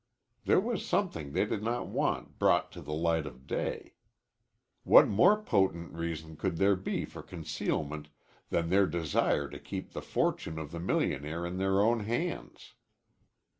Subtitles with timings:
[0.45, 3.93] There was something they did not want brought to the light of day.
[4.83, 8.09] What more potent reason could there be for concealment
[8.49, 12.73] than their desire to keep the fortune of the millionaire in their own hands?